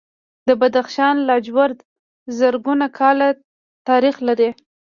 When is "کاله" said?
2.99-3.27